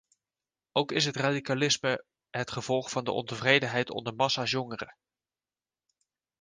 Ook 0.71 0.91
is 0.91 1.05
het 1.05 1.15
radicalisme 1.15 2.05
het 2.29 2.51
gevolg 2.51 2.89
van 2.89 3.03
de 3.03 3.11
ontevredenheid 3.11 3.89
onder 3.89 4.15
massa's 4.15 4.51
jongeren. 4.51 4.95